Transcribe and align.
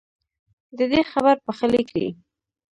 ددې 0.77 1.01
خبر 1.11 1.35
پخلی 1.45 1.81
کړی 1.89 2.09